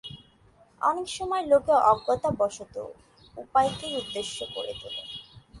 [0.81, 2.75] অনেক সময় লোকে অজ্ঞতাবশত
[3.37, 5.01] উপায়কেই উদ্দেশ্য করে তোলে।